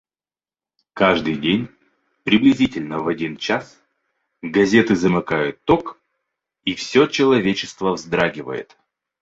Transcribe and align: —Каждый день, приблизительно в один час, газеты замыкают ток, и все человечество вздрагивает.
—Каждый 0.99 1.35
день, 1.37 1.69
приблизительно 2.23 2.97
в 3.03 3.07
один 3.07 3.37
час, 3.37 3.79
газеты 4.41 4.95
замыкают 4.95 5.63
ток, 5.63 6.01
и 6.63 6.73
все 6.73 7.05
человечество 7.05 7.91
вздрагивает. 7.93 8.75